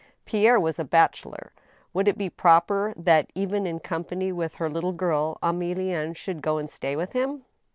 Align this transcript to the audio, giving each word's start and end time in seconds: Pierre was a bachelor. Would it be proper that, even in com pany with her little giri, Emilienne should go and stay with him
Pierre 0.25 0.59
was 0.59 0.79
a 0.79 0.83
bachelor. 0.83 1.53
Would 1.93 2.07
it 2.07 2.17
be 2.17 2.27
proper 2.27 2.91
that, 2.97 3.29
even 3.35 3.67
in 3.67 3.79
com 3.79 4.03
pany 4.03 4.33
with 4.33 4.55
her 4.55 4.67
little 4.67 4.93
giri, 4.93 5.35
Emilienne 5.43 6.15
should 6.15 6.41
go 6.41 6.57
and 6.57 6.67
stay 6.71 6.95
with 6.95 7.13
him 7.13 7.45